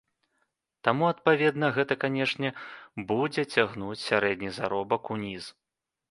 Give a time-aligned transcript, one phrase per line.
[0.87, 2.49] Таму, адпаведна, гэта, канечне,
[3.11, 5.45] будзе цягнуць сярэдні заробак уніз.